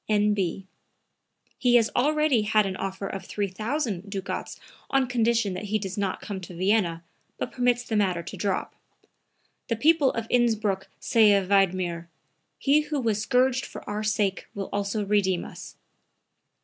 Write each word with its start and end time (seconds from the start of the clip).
N.B. 0.09 0.65
He 1.59 1.75
has 1.75 1.91
already 1.95 2.41
had 2.41 2.65
an 2.65 2.75
offer 2.75 3.05
of 3.05 3.23
3,000 3.27 4.09
ducats 4.09 4.59
on 4.89 5.05
condition 5.05 5.53
that 5.53 5.65
he 5.65 5.77
does 5.77 5.95
not 5.95 6.21
come 6.21 6.41
to 6.41 6.55
Vienna, 6.55 7.03
but 7.37 7.51
permits 7.51 7.83
the 7.83 7.95
matter 7.95 8.23
to 8.23 8.35
drop. 8.35 8.73
The 9.67 9.75
people 9.75 10.09
of 10.13 10.25
Innsbruck 10.31 10.87
say 10.99 11.33
of 11.35 11.49
Wiedmer: 11.49 12.07
he 12.57 12.81
who 12.81 12.99
was 12.99 13.21
scourged 13.21 13.63
for 13.67 13.87
our 13.87 14.03
sake 14.03 14.47
will 14.55 14.69
also 14.73 15.05
redeem 15.05 15.45
us." 15.45 15.75